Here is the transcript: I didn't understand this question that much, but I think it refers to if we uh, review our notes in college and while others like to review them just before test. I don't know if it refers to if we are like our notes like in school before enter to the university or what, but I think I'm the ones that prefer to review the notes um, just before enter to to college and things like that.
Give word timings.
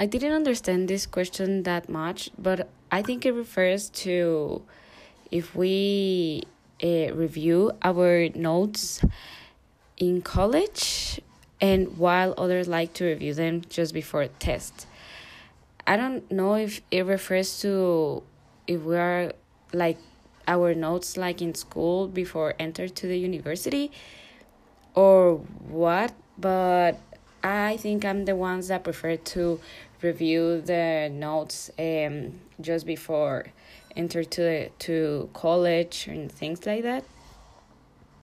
I 0.00 0.06
didn't 0.06 0.32
understand 0.32 0.86
this 0.86 1.06
question 1.06 1.64
that 1.64 1.88
much, 1.88 2.30
but 2.38 2.68
I 2.90 3.02
think 3.02 3.26
it 3.26 3.32
refers 3.32 3.90
to 4.06 4.62
if 5.32 5.56
we 5.56 6.44
uh, 6.80 7.12
review 7.12 7.72
our 7.82 8.28
notes 8.28 9.02
in 9.96 10.22
college 10.22 11.20
and 11.60 11.98
while 11.98 12.32
others 12.38 12.68
like 12.68 12.92
to 12.94 13.06
review 13.06 13.34
them 13.34 13.62
just 13.68 13.92
before 13.92 14.28
test. 14.38 14.86
I 15.84 15.96
don't 15.96 16.30
know 16.30 16.54
if 16.54 16.80
it 16.92 17.04
refers 17.04 17.60
to 17.62 18.22
if 18.68 18.82
we 18.82 18.96
are 18.96 19.32
like 19.72 19.98
our 20.46 20.74
notes 20.74 21.16
like 21.16 21.42
in 21.42 21.54
school 21.54 22.06
before 22.06 22.54
enter 22.60 22.88
to 22.88 23.06
the 23.08 23.18
university 23.18 23.90
or 24.94 25.38
what, 25.66 26.14
but 26.38 27.00
I 27.68 27.76
think 27.76 28.02
I'm 28.02 28.24
the 28.24 28.34
ones 28.34 28.68
that 28.68 28.82
prefer 28.82 29.16
to 29.16 29.60
review 30.00 30.62
the 30.62 31.10
notes 31.12 31.70
um, 31.78 32.40
just 32.62 32.86
before 32.86 33.48
enter 33.94 34.24
to 34.24 34.70
to 34.70 35.28
college 35.34 36.06
and 36.08 36.32
things 36.32 36.64
like 36.64 36.82
that. 36.84 37.04